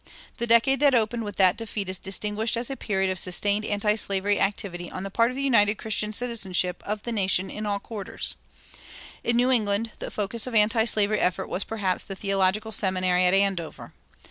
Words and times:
The 0.37 0.47
decade 0.47 0.79
that 0.79 0.95
opened 0.95 1.25
with 1.25 1.35
that 1.35 1.57
defeat 1.57 1.87
is 1.87 1.99
distinguished 1.99 2.57
as 2.57 2.71
a 2.71 2.75
period 2.75 3.11
of 3.11 3.19
sustained 3.19 3.63
antislavery 3.63 4.39
activity 4.39 4.89
on 4.89 5.03
the 5.03 5.11
part 5.11 5.29
of 5.29 5.35
the 5.35 5.43
united 5.43 5.75
Christian 5.77 6.11
citizenship 6.11 6.81
of 6.87 7.03
the 7.03 7.11
nation 7.11 7.51
in 7.51 7.67
all 7.67 7.77
quarters.[271:1] 7.77 8.77
In 9.29 9.35
New 9.35 9.51
England 9.51 9.91
the 9.99 10.09
focus 10.09 10.47
of 10.47 10.55
antislavery 10.55 11.19
effort 11.19 11.49
was 11.49 11.63
perhaps 11.63 12.01
the 12.01 12.15
theological 12.15 12.71
seminary 12.71 13.25
at 13.25 13.35
Andover. 13.35 13.93